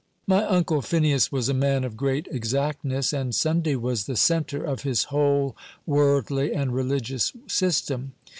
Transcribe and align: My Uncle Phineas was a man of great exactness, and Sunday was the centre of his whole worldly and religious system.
My 0.25 0.43
Uncle 0.45 0.81
Phineas 0.81 1.31
was 1.31 1.47
a 1.47 1.53
man 1.53 1.83
of 1.83 1.95
great 1.95 2.27
exactness, 2.31 3.13
and 3.13 3.35
Sunday 3.35 3.75
was 3.75 4.07
the 4.07 4.15
centre 4.15 4.63
of 4.63 4.81
his 4.81 5.03
whole 5.13 5.55
worldly 5.85 6.55
and 6.55 6.73
religious 6.73 7.31
system. 7.45 8.13